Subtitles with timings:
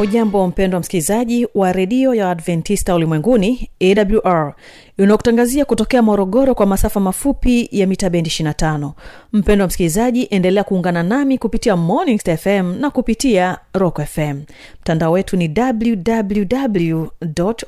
[0.00, 4.54] hujambo mpendwa msikilizaji wa redio ya adventista ulimwenguni awr
[4.98, 8.90] unaokutangazia kutokea morogoro kwa masafa mafupi ya mita bendi 25
[9.32, 14.40] mpendwa msikilizaji endelea kuungana nami kupitia morning fm na kupitia rock fm
[14.80, 17.06] mtandao wetu ni www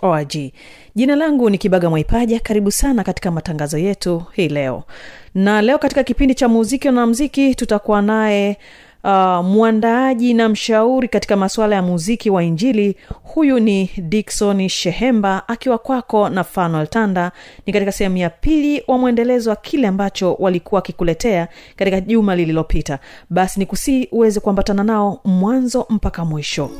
[0.03, 0.37] org.
[0.95, 4.83] Jina langu ni kibaga mwaipaja karibu sana katika matangazo yetu hii leo.
[5.35, 8.57] Na leo katika kipindi cha muziki na mziki tutakuwa naye
[9.05, 15.79] uh, mwandaaji na mshauri katika masuala ya muziki wa injili huyu ni dikson shehemba akiwa
[15.79, 17.33] kwako na fanuel tanda.
[17.67, 22.99] Ni katika sehemu ya pili wa mwendelezo wa kile ambacho walikuwa wakikuletea katika juma lililopita.
[23.31, 26.71] Basi ni kusii uweze kuambatana nao mwanzo mpaka mwisho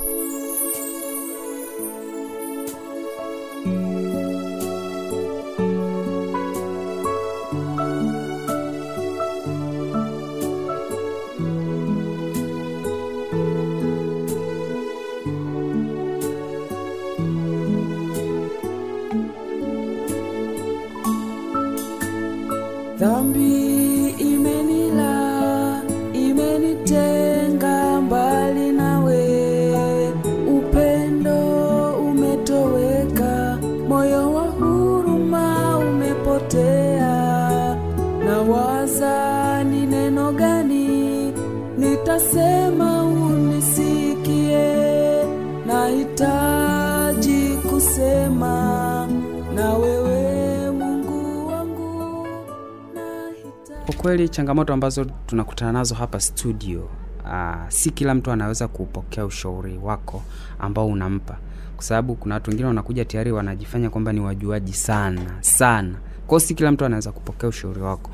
[53.95, 56.89] kwa kweli changamoto ambazo tunakutana nazo hapa studio
[57.25, 60.23] uh, si kila mtu anaweza kupokea ushauri wako
[60.59, 61.39] ambao unampa.
[61.77, 65.95] Kwa sababu kuna watu wengine wanakuja tayari wanajifanya kwamba ni wajuaji sana sana.
[66.27, 68.11] Kwao si kila mtu anaweza kupokea ushauri wako.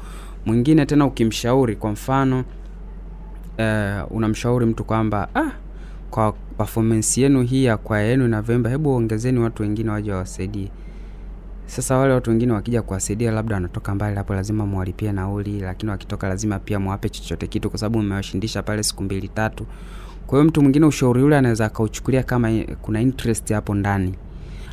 [0.47, 2.45] Mwingine tena ukimshauri kwa mfano
[3.59, 5.51] uh, unamshauri mtu kwamba ah,
[6.11, 10.69] kwa performance yenu hii ya kwaya yenu inavyoimba hebu ongezeni watu wengine waje wawasaidie
[11.69, 16.29] sasa wale watu wengine wakija kuwasaidia labda wanatoka mbali hapo lazima mwalipie nauli lakini wakitoka
[16.29, 19.67] lazima pia mwape chochote kitu kwa sababu mmewashindisha pale siku mbili tatu.
[20.27, 22.51] Kwa hiyo mtu mwingine ushauri ule anaweza akauchukulia kama
[22.83, 24.15] kuna interest hapo ndani.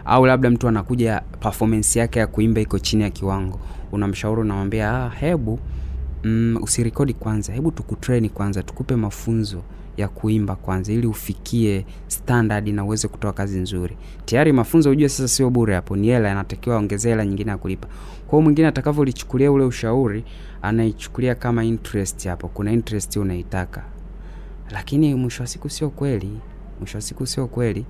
[0.05, 3.59] Au labda mtu anakuja performance yake ya kuimba iko chini ya kiwango.
[3.91, 5.59] Unamshauri unamwambia ah, hebu
[6.23, 9.61] mm, usirekodi kwanza hebu tukutreni kwanza tukupe mafunzo
[9.97, 13.97] ya kuimba kwanza ili ufikie standard na uweze kutoa kazi nzuri.
[14.25, 17.87] Tayari mafunzo ujue sasa sio bure hapo ni hela anatakiwa ongezea hela nyingine ya kulipa.
[18.27, 20.23] Kwao mwingine atakavyolichukulia ule ushauri
[20.61, 22.47] anaichukulia kama interest hapo.
[22.47, 23.83] Kuna interest unaitaka.
[24.71, 26.29] Lakini mwisho wa siku sio kweli.
[26.79, 27.85] Mwisho wa siku sio kweli.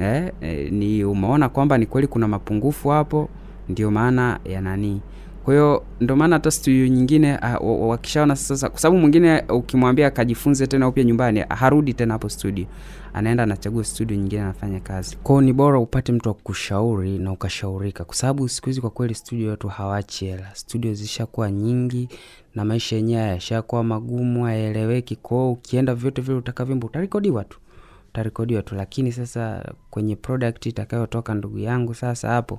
[0.00, 3.28] Eh, eh, ni umeona kwamba ni kweli kuna mapungufu hapo
[3.68, 5.00] ndio maana ya nanii
[5.44, 9.44] kwa hiyo ndio maana hata studio nyingine uh, wa- wa- wakishaona sasa kwa sababu mwingine
[9.48, 12.66] ukimwambia akajifunze tena upya nyumbani harudi tena hapo studio.
[13.14, 15.16] Anaenda anachagua studio nyingine anafanya kazi.
[15.16, 18.04] Kwao ni bora upate mtu wa kushauri na ukashaurika.
[18.04, 20.50] Kwa sababu siku hizi kwa kweli studio watu hawachi hela.
[20.54, 22.08] Studio zishakuwa nyingi
[22.54, 25.16] na maisha yenyewe yashakuwa magumu hayaeleweki.
[25.16, 27.58] Kwao ukienda vyote vile utakavyomba utarekodiwa tu.
[28.10, 28.74] Utarekodiwa tu.
[28.74, 32.58] Lakini sasa kwenye product itakayotoka ndugu yangu sasa hapo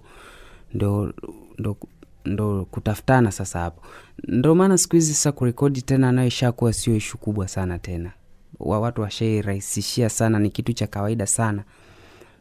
[0.74, 1.14] ndo
[1.58, 1.78] ndo
[2.26, 3.82] ndo kutafutana sasa hapo.
[4.28, 8.12] Ndo maana siku hizi sasa kurekodi tena nayo ishakuwa sio ishu kubwa sana tena.
[8.60, 11.64] Wa watu washairahisishia sana ni kitu cha kawaida sana.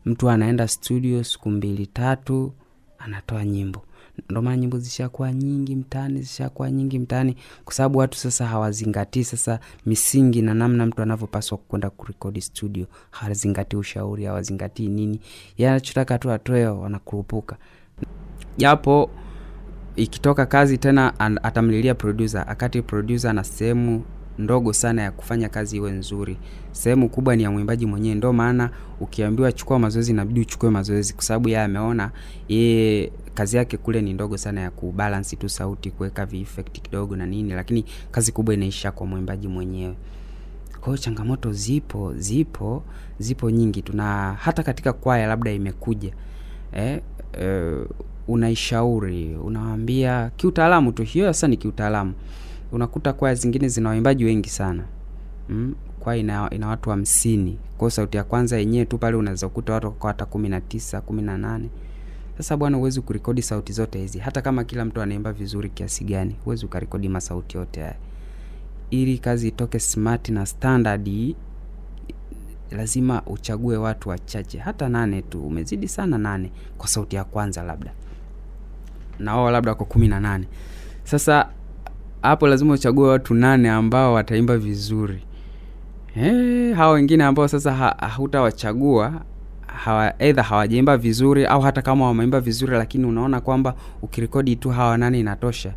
[0.04, 2.52] Mtu anaenda studio siku mbili tatu
[2.98, 3.82] anatoa nyimbo.
[4.30, 7.36] Ndo nyimbo zishakuwa nyingi mtaani zishakuwa nyingi mtaani.
[7.64, 12.86] Kwa sababu watu sasa hawazingatii sasa misingi na namna mtu anavyopaswa kwenda kurekodi studio.
[13.10, 15.20] Hawazingatii ushauri hawazingatii nini.
[15.58, 17.56] Yanachotaka tu atoe wanakurupuka.
[18.56, 19.10] Japo
[19.96, 22.44] ikitoka kazi tena atamlilia producer.
[22.48, 24.02] Akati producer na sehemu
[24.38, 26.36] ndogo sana ya kufanya kazi iwe nzuri.
[26.72, 28.14] Sehemu kubwa ni ya mwimbaji mwenyewe.
[28.14, 31.14] Ndo maana ukiambiwa chukua mazoezi inabidi uchukue mazoezi.
[31.14, 32.10] Kwa sababu yeye ameona
[32.48, 37.26] yeye kazi yake kule ni ndogo sana ya kubalance tu sauti kuweka vieffect kidogo na
[37.26, 37.52] nini.
[37.52, 39.94] Lakini kazi kubwa inaisha kwa mwimbaji mwenyewe.
[40.80, 42.82] Kwa changamoto zipo zipo
[43.18, 46.12] zipo nyingi Tuna hata katika kwaya labda imekuja
[46.72, 47.00] eh,
[47.40, 47.86] eh,
[48.28, 52.12] unaishauri unawambia kiutaalamu tu hiyo sasa ni kiutaalamu.
[52.72, 54.84] Unakuta kwaya zingine zina waimbaji wengi sana.
[55.48, 55.74] Mm?
[56.00, 57.58] kwaya ina, ina watu hamsini.
[57.78, 61.22] Kwao sauti ya kwanza yenyewe tu pale unaweza kukuta watu hata kumi na tisa kumi
[61.22, 61.68] na nane.
[62.36, 64.18] Sasa bwana huwezi kurekodi sauti zote hizi.
[64.18, 67.94] Hata kama kila mtu anaimba vizuri kiasi gani huwezi ukarekodi masauti yote haya.
[68.90, 71.34] Ili kazi itoke smart na standard
[72.76, 77.92] lazima uchague watu wachache hata nane tu umezidi sana nane kwa sauti ya kwanza labda.
[79.18, 80.46] Na wao labda kwa kumi na nane.
[81.04, 81.48] Sasa
[82.22, 85.22] hapo lazima uchague watu nane ambao wataimba vizuri.
[86.16, 89.22] Eh, hawa wengine ambao sasa ha, hutawachagua
[89.66, 94.98] hawa either hawajaimba vizuri au hata kama wameimba vizuri lakini unaona kwamba ukirekodi tu hawa
[94.98, 95.74] nane inatosha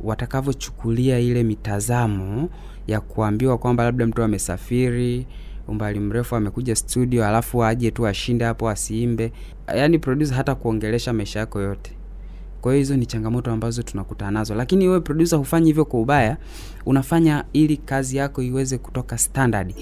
[0.00, 2.48] watakavyochukulia ile mitazamo
[2.86, 5.26] ya kuambiwa kwamba labda mtu amesafiri
[5.68, 9.32] umbali mrefu amekuja studio alafu aje tu ashinde hapo asiimbe
[9.76, 11.92] yaani producer hata kuongelesha maisha yako yote.
[12.60, 14.54] Kwa hiyo hizo ni changamoto ambazo tunakutana nazo.
[14.54, 16.36] Lakini wewe producer hufanyi hivyo kwa ubaya
[16.86, 19.74] unafanya ili kazi yako iweze kutoka standard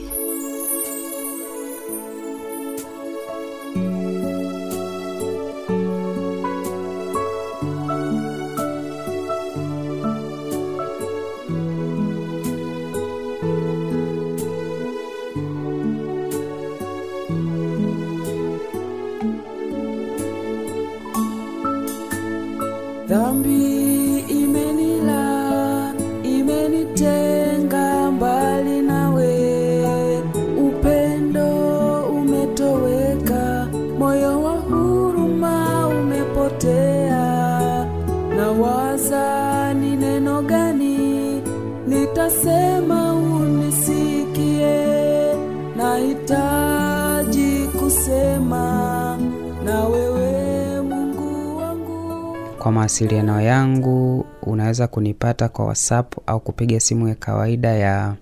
[43.66, 45.34] unisikie
[45.76, 49.18] nahitaji kusema
[49.64, 52.36] na wewe mungu wangu.
[52.58, 58.14] Kwa mawasiliano yangu unaweza kunipata kwa whatsapp au kupiga simu ya kawaida ya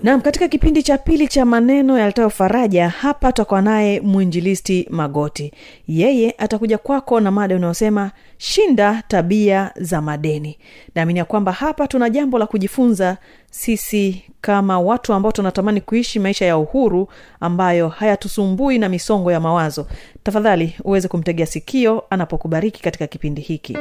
[0.08, 5.52] nam katika kipindi cha pili cha maneno yaletayo faraja hapa tutakuwa naye mwinjilisti magoti.
[5.88, 10.58] Yeye atakuja kwako na mada unayosema shinda tabia za madeni.
[10.94, 13.16] Naamini ya kwamba hapa tuna jambo la kujifunza
[13.50, 17.08] sisi kama watu ambao tunatamani kuishi maisha ya uhuru
[17.40, 19.86] ambayo hayatusumbui na misongo ya mawazo.
[20.22, 23.76] Tafadhali uweze kumtegea sikio anapokubariki katika kipindi hiki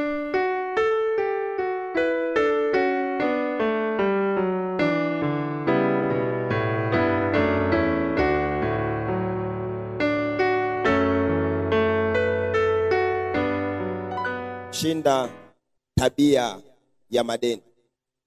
[15.07, 15.29] shinda
[15.95, 16.61] tabia
[17.09, 17.61] ya madeni.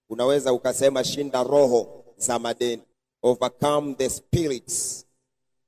[0.08, 2.82] Unaweza ukasema shinda roho za madeni.
[3.22, 5.06] Overcome the spirits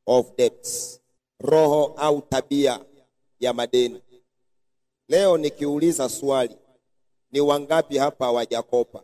[0.07, 1.01] of debts.
[1.41, 2.85] Roho au tabia
[3.41, 4.03] ya madeni.
[5.09, 6.57] Leo nikiuliza swali
[7.33, 9.03] ni wangapi hapa hawajakopa?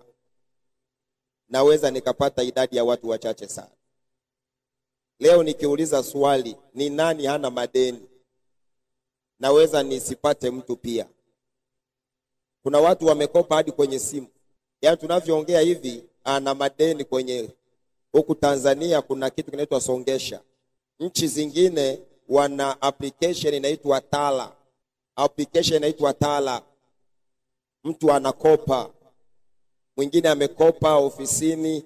[1.49, 3.71] Naweza nikapata idadi ya watu wachache sana.
[5.19, 8.09] Leo nikiuliza swali ni nani hana madeni?
[9.41, 11.07] Naweza nisipate mtu pia
[12.69, 14.27] kuna watu wamekopa hadi kwenye simu.
[14.83, 17.51] Yaani tunavyoongea hivi ana madeni kwenye
[18.13, 20.41] huku tanzania kuna kitu kinaitwa songesha.
[21.01, 21.99] Nchi zingine
[22.29, 24.53] wana application inaitwa tala.
[25.17, 26.63] Application inaitwa tala.
[27.85, 28.91] Mtu anakopa.
[29.97, 31.85] Mwingine amekopa ofisini.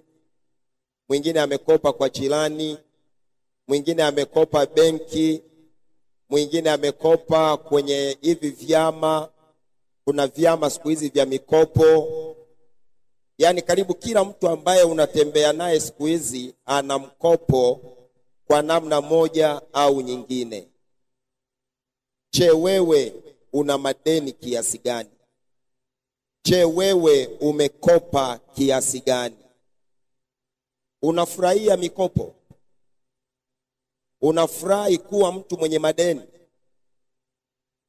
[1.08, 2.78] Mwingine amekopa kwa jirani.
[3.68, 5.42] Mwingine amekopa benki.
[6.28, 9.28] Mwingine amekopa kwenye hivi vyama
[10.04, 12.08] kuna vyama siku hizi vya mikopo.
[13.38, 17.80] Yaani karibu kila mtu ambaye unatembea naye siku hizi ana mkopo
[18.46, 20.68] kwa namna moja au nyingine.
[22.32, 23.12] Je wewe
[23.52, 25.10] una madeni kiasi gani?
[26.44, 29.36] Je wewe umekopa kiasi gani?
[31.02, 32.34] Unafurahia mikopo?
[34.20, 36.20] Unafurahi kuwa mtu mwenye madeni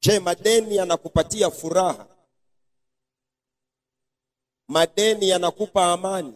[0.06, 2.08] je madeni yanakupatia furaha?
[4.68, 6.34] Madeni yanakupa amani?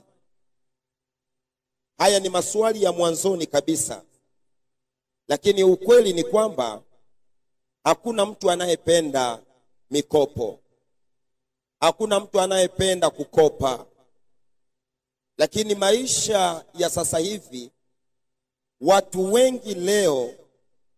[1.97, 4.03] Haya ni maswali ya mwanzoni kabisa.
[5.27, 6.83] Lakini ukweli ni kwamba
[7.83, 9.43] hakuna mtu anayependa
[9.91, 10.59] mikopo.
[11.79, 13.85] Hakuna mtu anayependa kukopa.
[15.37, 17.71] Lakini maisha ya sasa hivi
[18.81, 20.33] watu wengi leo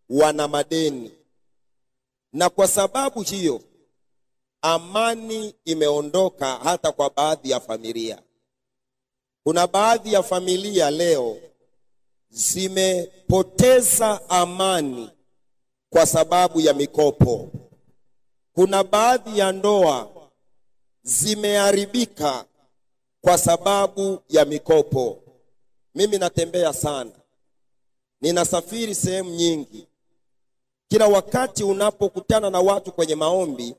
[0.08, 1.19] wana madeni
[2.32, 3.60] na kwa sababu hiyo
[4.62, 8.22] amani imeondoka hata kwa baadhi ya familia.
[9.44, 11.36] Kuna baadhi ya familia leo
[12.28, 15.10] zimepoteza amani
[15.90, 17.50] kwa sababu ya mikopo.
[18.52, 20.30] Kuna baadhi ya ndoa
[21.02, 22.44] zimeharibika
[23.20, 25.22] kwa sababu ya mikopo.
[25.94, 27.10] Mimi natembea sana.
[28.20, 29.86] Ninasafiri sehemu nyingi
[30.90, 33.74] kila wakati unapokutana na watu kwenye maombi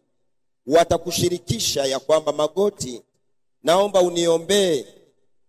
[0.68, 3.01] watakushirikisha ya kwamba magoti
[3.63, 4.86] naomba uniombee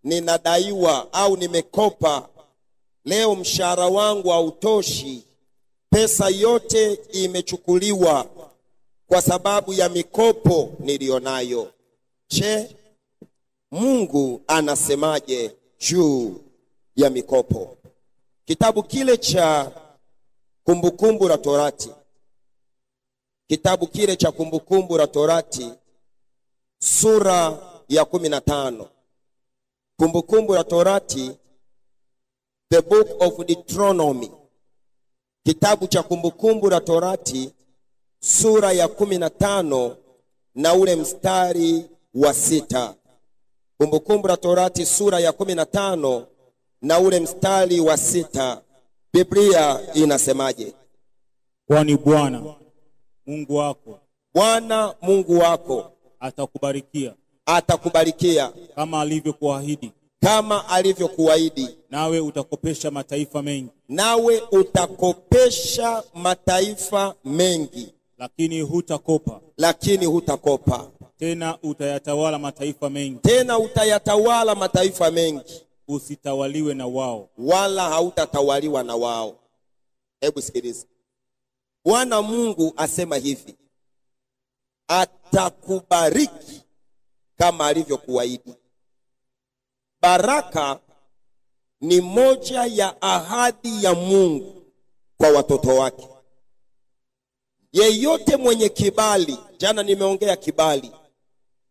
[0.05, 2.29] ninadaiwa au nimekopa.
[3.05, 5.25] Leo mshahara wangu hautoshi
[5.91, 8.27] pesa yote imechukuliwa
[9.07, 11.73] kwa sababu ya mikopo niliyonayo
[12.29, 12.77] je
[13.71, 16.41] mungu anasemaje juu
[16.97, 17.77] ya mikopo?
[18.45, 19.71] Kitabu kile cha
[20.65, 21.91] kumbukumbu la torati.
[23.49, 25.73] Kitabu kile cha kumbukumbu la torati
[26.79, 28.89] sura ya kumi na tano.
[29.99, 31.37] Kumbukumbu la torati
[32.71, 34.31] the book of deuteronomy.
[35.45, 37.53] Kitabu cha kumbukumbu la torati
[38.21, 39.97] sura ya kumi na tano
[40.55, 42.95] na ule mstari wa sita.
[43.79, 46.27] Kumbukumbu la torati sura ya kumi na tano
[46.83, 48.63] na ule mstari wa sita
[49.13, 50.73] biblia inasemaje?
[51.67, 52.43] Kwani bwana
[53.27, 53.99] mungu wako
[54.35, 57.15] bwana mungu wako atakubarikia.
[57.47, 58.53] atakubarikia.
[58.75, 59.93] Kama alivyokuahidi.
[60.21, 61.69] Kama alivyokuahidi.
[61.91, 63.69] Nawe utakopesha mataifa mengi.
[63.89, 67.95] Nawe utakopesha mataifa mengi.
[68.19, 69.41] Lakini hutakopa.
[69.57, 70.91] Lakini hutakopa.
[71.19, 73.19] Tena utayatawala mataifa mengi.
[73.19, 77.31] Tena utayatawala mataifa mengi usitawaliwe na wao.
[77.39, 79.39] Wala hautatawaliwa na wao.
[80.21, 80.87] Hebu sikiliza.
[81.85, 83.55] Bwana mungu asema hivi.
[84.89, 86.63] Atakubariki
[87.39, 88.55] kama alivyokuahidi.
[90.03, 90.81] Baraka
[91.81, 94.63] ni moja ya ahadi ya mungu
[95.17, 96.09] kwa watoto wake.
[97.73, 100.93] Yeyote mwenye kibali jana nimeongea kibali.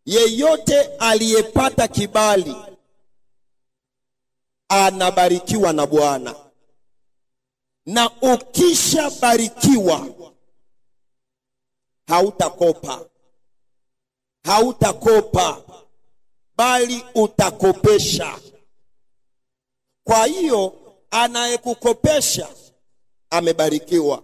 [0.06, 2.56] Yeyote aliyepata kibali
[4.72, 6.36] anabarikiwa na bwana.
[7.86, 10.08] Na ukishabarikiwa
[12.08, 13.06] hautakopa.
[14.44, 15.64] Hautakopa
[16.58, 18.40] bali utakopesha.
[20.04, 20.74] Kwa hiyo
[21.12, 22.50] anayekukopesha
[23.30, 24.24] amebarikiwa.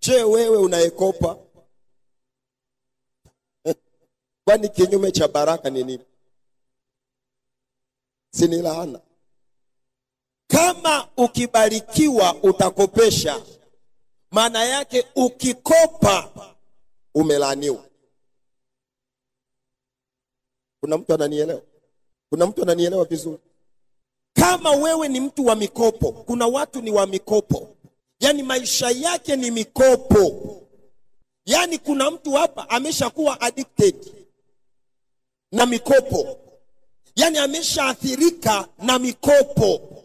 [0.00, 1.38] Je wewe unayekopa?
[4.44, 6.04] Kwani kinyume cha baraka ni nini?
[8.30, 9.00] Si ni laana
[10.46, 13.42] kama ukibarikiwa utakopesha.
[14.30, 16.30] Maana yake ukikopa
[17.14, 17.84] umelaaniwa
[20.80, 21.62] kuna mtu ananielewa?
[22.30, 23.38] Kuna mtu ananielewa vizuri?
[24.32, 27.76] Kama wewe ni mtu wa mikopo kuna watu ni wa mikopo.
[28.20, 30.42] Yaani maisha yake ni mikopo.
[31.44, 33.94] Yaani kuna mtu hapa ameshakuwa addicted
[35.52, 36.38] na mikopo.
[37.16, 39.95] Yaani ameshaathirika na mikopo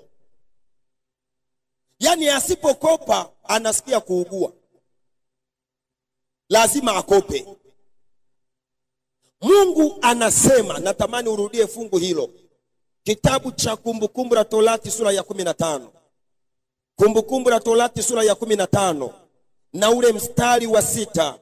[2.01, 4.51] yaani asipokopa anasikia kuugua.
[6.49, 7.45] Lazima akope.
[9.41, 12.29] Mungu anasema natamani urudie fungu hilo.
[13.03, 15.91] Kitabu cha kumbukumbu la torati sura ya kumi na tano.
[16.95, 19.13] Kumbukumbu la torati sura ya kumi na tano
[19.73, 21.39] na ule mstari wa sita.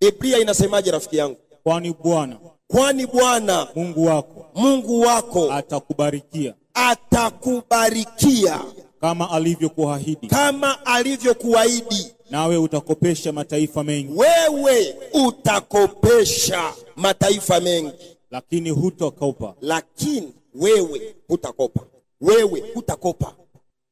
[0.00, 1.36] Biblia inasemaje rafiki yangu?
[1.62, 2.38] Kwani bwana
[2.68, 6.54] kwani bwana mungu wako mungu wako atakubarikia.
[6.74, 8.60] atakubarikia
[9.00, 10.26] kama alivyokuahidi.
[10.28, 12.14] Kama alivyokuahidi.
[12.30, 14.12] Nawe utakopesha mataifa mengi.
[14.12, 18.16] Wewe utakopesha mataifa mengi.
[18.30, 19.54] Lakini hutakopa.
[19.60, 21.80] Lakini wewe hutakopa.
[22.20, 23.36] Wewe hutakopa.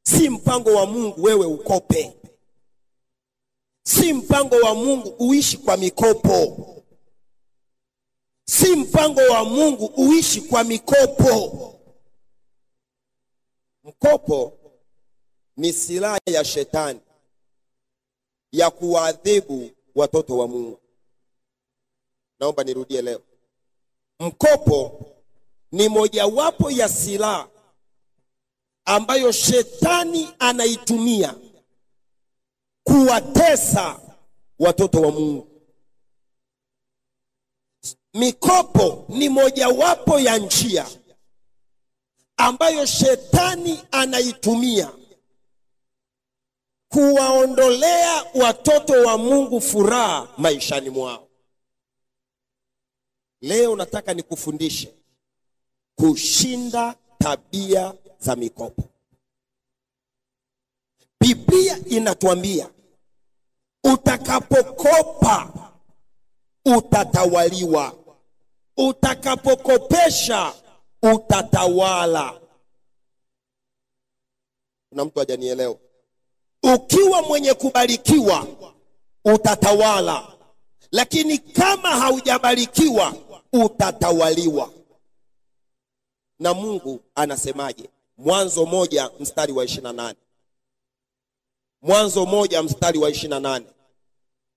[0.02, 2.12] Si mpango wa mungu wewe ukope.
[3.82, 6.66] Si mpango wa mungu uishi kwa mikopo.
[8.44, 11.62] Si mpango wa mungu uishi kwa mikopo.
[13.84, 14.52] Mkopo
[15.56, 17.00] ni silaha ya shetani
[18.52, 20.80] ya kuwaadhibu watoto wa mungu.
[22.40, 23.22] Naomba nirudie leo.
[24.20, 25.06] Mkopo
[25.72, 27.48] ni mojawapo ya silaha
[28.84, 31.34] ambayo shetani anaitumia
[32.84, 34.00] kuwatesa
[34.58, 35.48] watoto wa mungu.
[38.14, 40.86] Mikopo ni mojawapo ya njia
[42.36, 44.92] ambayo shetani anaitumia
[46.96, 51.28] kuwaondolea watoto wa mungu furaha maishani mwao.
[53.40, 54.94] Leo nataka nikufundishe
[55.94, 58.82] kushinda tabia za mikopo.
[61.20, 62.70] Biblia inatuambia
[63.84, 65.52] utakapokopa
[66.64, 67.94] utatawaliwa.
[68.76, 70.54] Utakapokopesha
[71.02, 72.40] utatawala.
[74.90, 75.78] Kuna mtu hajanielewa
[76.74, 78.46] ukiwa mwenye kubarikiwa
[79.24, 80.32] utatawala.
[80.90, 83.14] Lakini kama haujabarikiwa
[83.52, 84.70] utatawaliwa.
[86.38, 87.90] Na mungu anasemaje?
[88.18, 90.18] Mwanzo moja mstari wa ishirina nane.
[91.82, 93.66] Mwanzo moja mstari wa ishirina nane.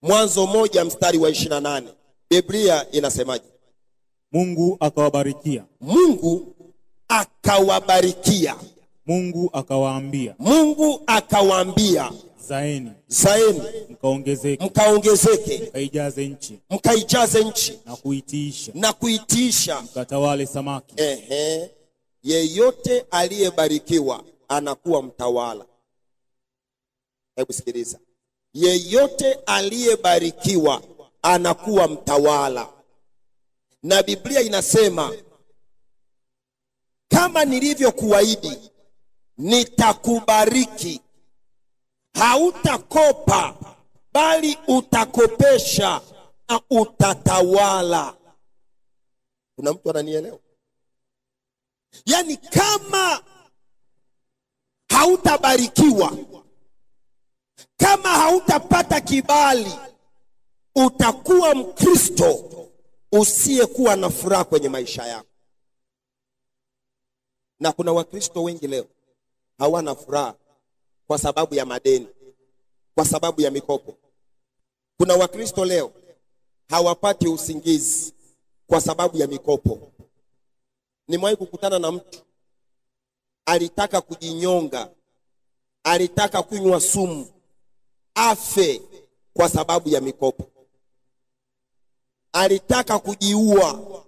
[0.01, 1.93] Mwanzo moja mstari wa ishirina nane.
[2.29, 3.45] Biblia inasemaje?
[4.31, 5.65] Mungu akawabarikia.
[5.81, 6.55] Mungu
[7.07, 8.55] akawabarikia
[9.13, 12.11] mungu akawaambia mungu akawaambia
[12.47, 19.81] zaeni zaeni mkaongezeke mkaongezeke mkaijaze nchi mkaijaze nchi na kuitiisha na kuitiisha.
[19.81, 20.93] mkatawale samaki.
[20.97, 21.71] Ehe.
[22.23, 25.65] yeyote aliyebarikiwa anakuwa mtawala.
[27.35, 27.99] Hebu sikiliza.
[28.53, 30.81] Yeyote aliyebarikiwa
[31.21, 32.69] anakuwa mtawala.
[33.83, 35.13] Na biblia inasema
[37.07, 38.57] kama nilivyokuahidi
[39.39, 41.01] nitakubariki.
[42.13, 43.55] Hautakopa
[44.13, 46.01] bali utakopesha
[46.49, 48.17] na utatawala.
[49.55, 50.39] Kuna mtu ananielewa?
[52.05, 53.23] Yaani kama
[54.89, 56.17] hautabarikiwa
[57.77, 59.71] kama hautapata kibali
[60.75, 62.49] utakuwa mkristo
[63.11, 65.27] usiyekuwa na furaha kwenye maisha yako.
[67.59, 68.85] Na kuna wakristo wengi leo
[69.59, 70.35] hawana furaha
[71.07, 72.07] kwa sababu ya madeni
[72.95, 73.97] kwa sababu ya mikopo.
[74.97, 75.91] Kuna wakristo leo
[76.69, 78.13] hawapati usingizi
[78.67, 79.91] kwa sababu ya mikopo.
[81.07, 82.19] Nimewahi kukutana na mtu
[83.45, 84.89] alitaka kujinyonga
[85.83, 87.27] alitaka kunywa sumu
[88.15, 88.81] afe
[89.33, 90.51] kwa sababu ya mikopo.
[92.33, 94.03] Alitaka kujiua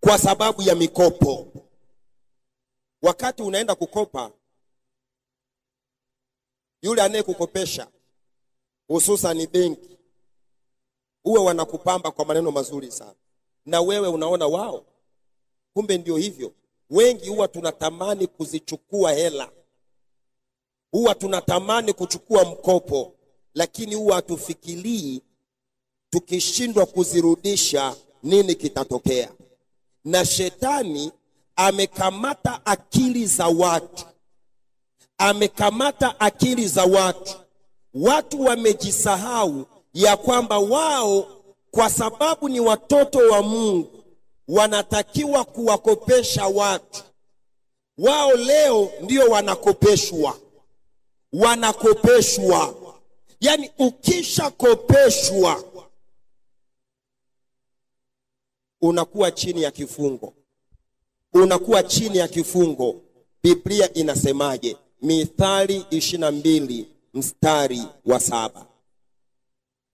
[0.00, 1.46] kwa sababu ya mikopo.
[3.02, 4.30] Wakati unaenda kukopa
[6.82, 7.88] yule anayekukopesha
[8.88, 9.98] hususani benki
[11.22, 13.14] huwa wanakupamba kwa maneno mazuri sana.
[13.66, 14.84] Na wewe unaona wao
[15.74, 16.52] kumbe ndio hivyo.
[16.90, 19.52] Wengi huwa tunatamani kuzichukua hela.
[20.92, 23.14] Huwa tunatamani kuchukua mkopo
[23.54, 25.22] lakini huwa hatufikirii
[26.10, 29.32] tukishindwa kuzirudisha nini kitatokea.
[30.04, 31.12] Na shetani
[31.56, 34.06] amekamata akili za watu
[35.18, 37.34] amekamata akili za watu.
[37.94, 44.04] Watu wamejisahau ya kwamba wao kwa sababu ni watoto wa mungu
[44.48, 47.02] wanatakiwa kuwakopesha watu.
[47.98, 50.38] Wao leo ndio wanakopeshwa.
[51.32, 52.74] Wanakopeshwa.
[53.40, 55.64] Yaani ukishakopeshwa
[58.80, 60.34] unakuwa chini ya kifungo.
[61.32, 63.00] Unakuwa chini ya kifungo.
[63.42, 68.66] Biblia inasemaje mithali ishirina mbili mstari wa saba.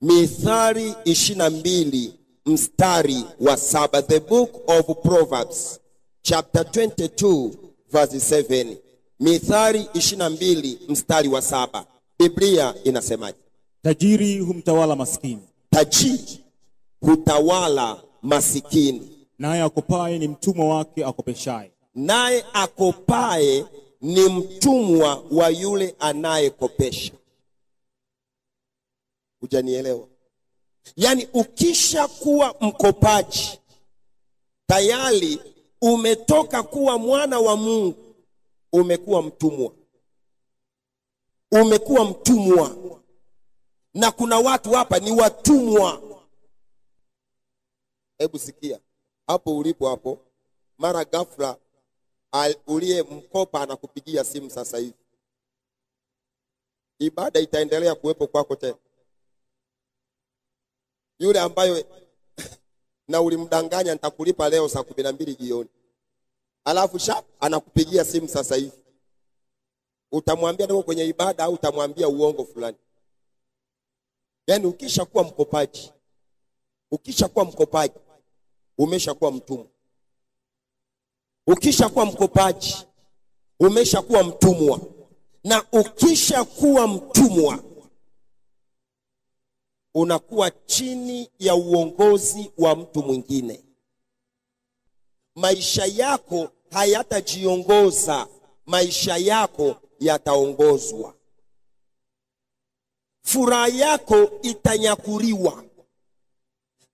[0.00, 2.14] Mithali ishirina mbili
[2.46, 4.02] mstari wa saba.
[4.02, 5.80] The book of proverbs
[6.22, 7.50] chapter 22
[7.92, 8.76] verse 7
[9.20, 11.86] mithari 22 mstari wa saba.
[12.18, 13.38] Biblia inasemaje?
[13.82, 15.42] Tajiri humtawala maskini.
[15.70, 16.44] Tajiri
[17.00, 19.10] hutawala masikini.
[19.38, 21.70] Naye akopaye ni mtumwa wake akopeshaye.
[21.94, 23.64] Naye akopaye
[24.04, 27.12] ni mtumwa wa yule anayekopesha.
[29.40, 30.08] Hujanielewa?
[30.96, 33.60] Yaani ukisha kuwa mkopaji
[34.66, 35.40] tayari
[35.80, 38.14] umetoka kuwa mwana wa mungu
[38.72, 39.72] umekuwa mtumwa.
[41.52, 42.76] Umekuwa mtumwa.
[43.94, 46.02] Na kuna watu hapa ni watumwa.
[48.18, 48.80] Hebu sikia
[49.26, 50.18] hapo ulipo hapo
[50.78, 51.56] mara ghafla
[52.66, 54.94] uliye mkopa anakupigia simu sasa hivi.
[56.98, 58.76] Ibada itaendelea kuwepo kwako tena.
[61.18, 61.84] Yule ambayo
[63.08, 65.68] na ulimdanganya nitakulipa leo saa kumi na mbili jioni.
[66.64, 68.82] Alafu sha anakupigia simu sasa hivi.
[70.12, 72.76] Utamwambia niko kwenye ibada au utamwambia uongo fulani?
[74.46, 75.92] Yaani ukishakuwa mkopaji
[76.90, 77.94] ukishakuwa mkopaji
[78.78, 79.66] umeshakuwa mtumwa
[81.46, 82.86] ukishakuwa mkopaji
[83.60, 84.80] umeshakuwa mtumwa.
[85.44, 87.64] Na ukishakuwa mtumwa
[89.94, 93.64] unakuwa chini ya uongozi wa mtu mwingine.
[95.34, 98.28] Maisha yako hayatajiongoza
[98.66, 101.14] maisha yako yataongozwa.
[103.22, 105.64] Furaha yako itanyakuliwa.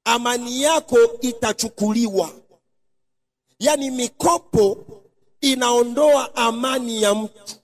[0.05, 2.33] Amani yako itachukuliwa
[3.61, 4.87] yaani mikopo
[5.41, 7.57] inaondoa amani ya mtu.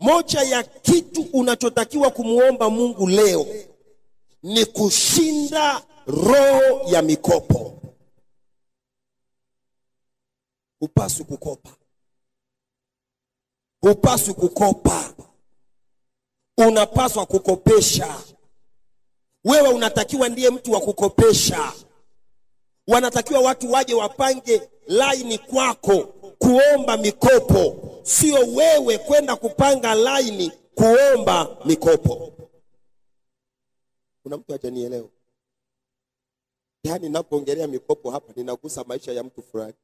[0.00, 3.46] Moja ya kitu unachotakiwa kumwomba mungu leo
[4.42, 7.82] ni kushinda roho ya mikopo.
[10.80, 11.70] Hupaswi kukopa.
[13.80, 15.14] Hupaswi kukopa.
[16.58, 18.22] Unapaswa kukopesha.
[19.44, 21.72] Wewe unatakiwa ndiye mtu wa kukopesha.
[22.86, 26.04] Wanatakiwa watu waje wapange laini kwako
[26.38, 27.76] kuomba mikopo.
[28.02, 32.32] Sio wewe kwenda kupanga laini kuomba mikopo.
[34.22, 35.08] Kuna mtu hajanielewa
[36.82, 39.74] yaani napoongelea mikopo hapa ninagusa maisha ya mtu fulani.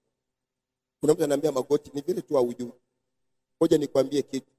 [1.01, 2.73] Kuna mtu anaambia magoti ni vile tu haujui.
[3.63, 4.51] Ngoja nikwambie kitu.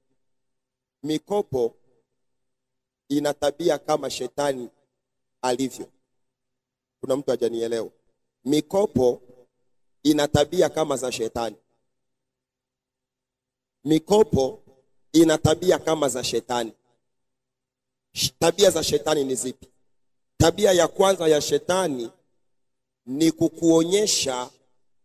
[1.02, 1.74] Mikopo
[3.08, 4.68] ina tabia kama shetani
[5.42, 5.86] alivyo.
[7.00, 7.90] Kuna mtu hajanielewa?
[8.44, 9.22] Mikopo
[10.10, 11.56] ina tabia kama za shetani.
[13.84, 14.62] Mikopo
[15.12, 16.72] ina tabia kama za shetani.
[18.38, 19.68] Tabia za shetani ni zipi?
[20.36, 22.10] Tabia ya kwanza ya shetani
[23.06, 24.50] ni kukuonyesha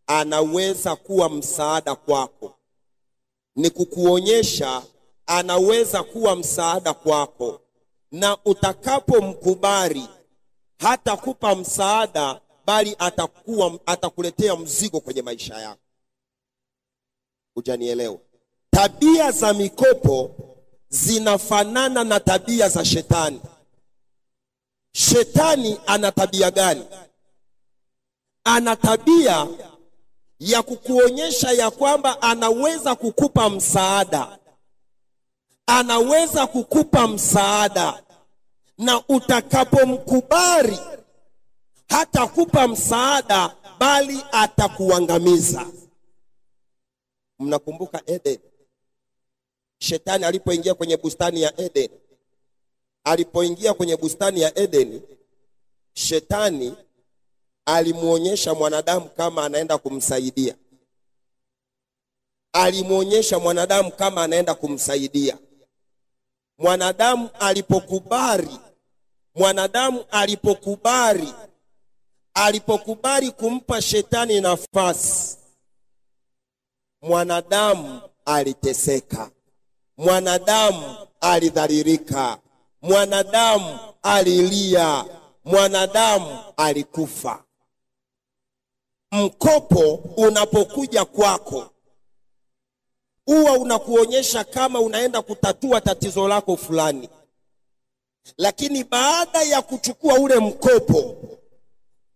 [0.07, 2.55] anaweza kuwa msaada kwako.
[3.55, 4.83] Ni kukuonyesha
[5.25, 7.61] anaweza kuwa msaada kwako.
[8.11, 10.07] Na utakapomkubali
[10.79, 15.81] hatakupa msaada bali atakuwa atakuletea mzigo kwenye maisha yako.
[17.55, 18.17] Hujanielewa?
[18.71, 20.35] Tabia za mikopo
[20.89, 23.41] zinafanana na tabia za shetani.
[24.91, 26.85] Shetani ana tabia gani?
[28.43, 29.47] Ana tabia
[30.39, 34.39] ya kukuonyesha ya kwamba anaweza kukupa msaada.
[35.65, 38.03] Anaweza kukupa msaada.
[38.77, 40.79] Na utakapomkubali
[41.91, 45.67] hatakupa msaada bali atakuangamiza.
[47.39, 48.39] Mnakumbuka eden?
[49.79, 51.89] Shetani alipoingia kwenye bustani ya eden
[53.03, 55.01] alipoingia kwenye bustani ya eden
[55.93, 56.75] shetani
[57.65, 60.55] alimwonyesha mwanadamu kama anaenda kumsaidia.
[62.53, 65.37] Alimwonyesha mwanadamu kama anaenda kumsaidia.
[66.57, 68.59] Mwanadamu alipokubali
[69.35, 71.33] mwanadamu alipokubali
[72.33, 75.37] alipokubali kumpa shetani nafasi
[77.01, 79.31] mwanadamu aliteseka
[79.97, 82.37] mwanadamu alidhalilika
[82.81, 85.05] mwanadamu alilia
[85.45, 87.43] mwanadamu alikufa.
[89.11, 91.69] Mkopo unapokuja kwako
[93.25, 97.09] huwa unakuonyesha kama unaenda kutatua tatizo lako fulani.
[98.37, 101.17] Lakini baada ya kuchukua ule mkopo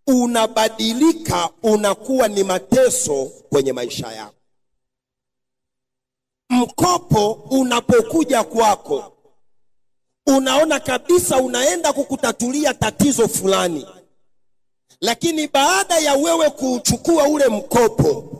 [0.07, 4.35] unabadilika unakuwa ni mateso kwenye maisha yako.
[6.49, 9.11] Mkopo unapokuja kwako
[10.27, 13.87] unaona kabisa unaenda kukutatulia tatizo fulani.
[15.01, 18.31] Lakini baada ya wewe kuuchukua ule mkopo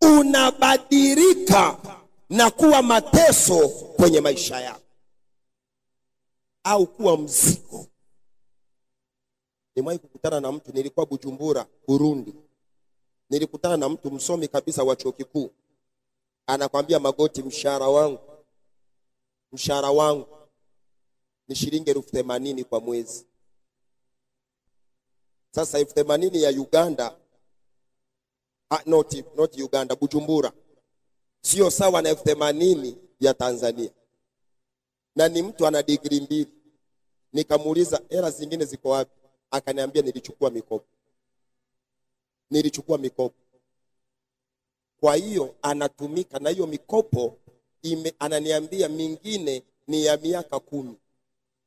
[0.00, 1.78] unabadilika
[2.30, 4.80] na kuwa mateso kwenye maisha yako.
[6.64, 7.86] Au kuwa mzigo
[9.76, 12.34] nimewahi kukutana na mtu nilikuwa bujumbura burundi.
[13.30, 15.50] Nilikutana na mtu msomi kabisa wa chuo kikuu.
[16.46, 18.18] Anakwambia magoti mshahara wangu
[19.52, 20.26] mshahara wangu
[21.48, 23.26] ni shilingi elfu themanini kwa mwezi.
[25.50, 27.16] Sasa elfu themanini ya uganda
[28.70, 30.52] ah, not, not uganda bujumbura
[31.40, 33.90] sio sawa na elfu themanini ya tanzania.
[35.16, 36.52] Na ni mtu ana digrii mbili.
[37.32, 39.21] Nikamuuliza hela zingine ziko wapi
[39.52, 40.86] akaniambia nilichukua mikopo.
[42.50, 43.34] Nilichukua mikopo.
[45.00, 47.36] Kwa hiyo anatumika na hiyo mikopo
[47.82, 50.94] ime, ananiambia mingine ni ya miaka kumi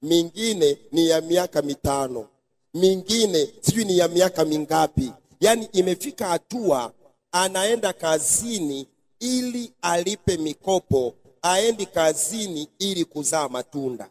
[0.01, 2.27] mingine ni ya miaka mitano
[2.73, 5.11] mingine sijui ni ya miaka mingapi.
[5.39, 6.93] Yaani imefika hatua
[7.31, 8.87] anaenda kazini
[9.19, 14.09] ili alipe mikopo aendi kazini ili kuzaa matunda.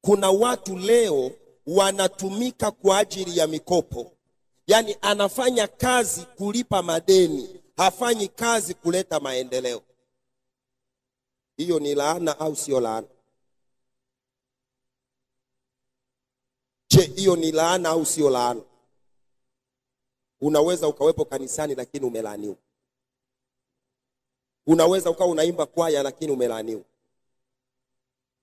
[0.00, 1.30] Kuna watu leo
[1.76, 4.12] wanatumika kwa ajili ya mikopo.
[4.66, 9.82] Yaani anafanya kazi kulipa madeni hafanyi kazi kuleta maendeleo.
[11.56, 13.06] Hiyo ni laana au sio laana?
[16.90, 18.62] Je hiyo ni laana au sio laana?
[20.40, 22.56] Unaweza ukawepo kanisani lakini umelaaniwa
[24.66, 26.82] unaweza ukawa unaimba kwaya lakini umelaaniwa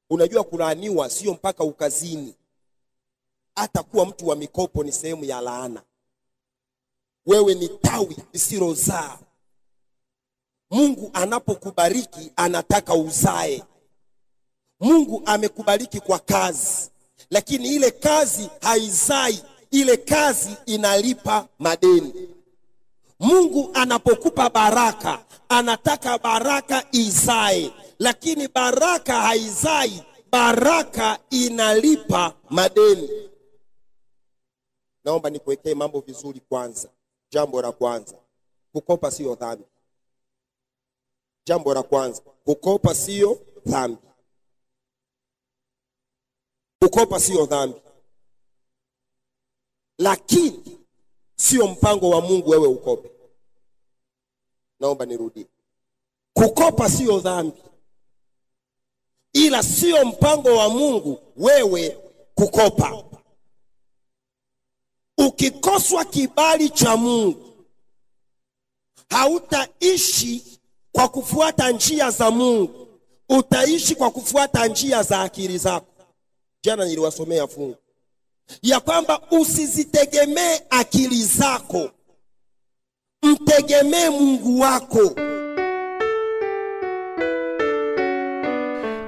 [0.09, 2.35] unajua kulaaniwa sio mpaka ukazini
[3.55, 5.81] hata kuwa mtu wa mikopo ni sehemu ya laana.
[7.25, 9.17] Wewe ni tawi lisilozaa.
[10.71, 13.63] Mungu anapokubariki anataka uzae.
[14.79, 16.89] Mungu amekubariki kwa kazi
[17.29, 19.43] lakini ile kazi haizai.
[19.71, 22.29] Ile kazi inalipa madeni.
[23.19, 27.71] Mungu anapokupa baraka anataka baraka izae.
[27.99, 33.09] Lakini baraka haizai baraka inalipa madeni
[35.05, 36.89] naomba nikuwekee mambo vizuri kwanza.
[37.31, 38.15] Jambo la kwanza
[38.73, 39.65] kukopa siyo dhambi.
[41.45, 44.01] Jambo la kwanza kukopa siyo dhambi.
[46.79, 47.81] Kukopa siyo dhambi.
[49.97, 50.79] Lakini
[51.35, 53.11] sio mpango wa mungu wewe ukope.
[54.79, 55.45] Naomba nirudie
[56.33, 57.57] kukopa siyo dhambi.
[59.33, 61.89] Ila sio mpango wa mungu wewe
[62.35, 63.03] kukopa
[65.27, 67.45] ukikoswa kibali cha mungu
[69.09, 70.43] hautaishi
[70.91, 72.87] kwa kufuata njia za mungu.
[73.29, 75.87] Utaishi kwa kufuata njia za akili zako.
[76.63, 77.75] Jana niliwasomea fungu
[78.61, 81.91] ya kwamba usizitegemee akili zako
[83.23, 85.11] mtegemee mungu wako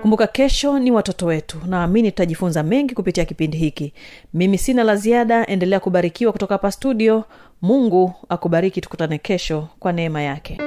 [0.08, 3.94] kumbuka kesho ni watoto wetu naamini tutajifunza mengi kupitia kipindi hiki.
[4.34, 7.24] Mimi sina la ziada endelea kubarikiwa kutoka hapa studio.
[7.62, 10.58] Mungu akubariki tukutane kesho kwa neema yake